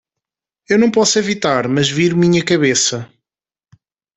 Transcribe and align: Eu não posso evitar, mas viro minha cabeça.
Eu 0.67 0.79
não 0.79 0.89
posso 0.89 1.19
evitar, 1.19 1.67
mas 1.67 1.87
viro 1.87 2.17
minha 2.17 2.43
cabeça. 2.43 3.07